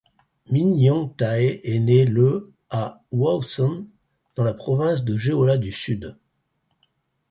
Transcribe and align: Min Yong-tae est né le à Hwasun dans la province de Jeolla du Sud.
Min 0.49 0.73
Yong-tae 0.79 1.59
est 1.63 1.77
né 1.77 2.05
le 2.05 2.51
à 2.71 3.03
Hwasun 3.11 3.85
dans 4.33 4.43
la 4.43 4.55
province 4.55 5.03
de 5.03 5.15
Jeolla 5.15 5.59
du 5.59 5.71
Sud. 5.71 6.17